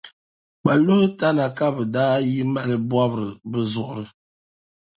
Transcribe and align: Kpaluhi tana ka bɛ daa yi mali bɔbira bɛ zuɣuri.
Kpaluhi 0.61 1.07
tana 1.19 1.45
ka 1.57 1.67
bɛ 1.75 1.83
daa 1.93 2.15
yi 2.31 2.41
mali 2.53 2.75
bɔbira 2.89 3.29
bɛ 3.49 3.59
zuɣuri. 3.71 4.09